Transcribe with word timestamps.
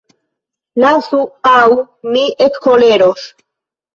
Lasu, 0.83 1.19
aŭ 1.51 1.67
mi 2.15 2.25
ekkoleros! 2.47 3.29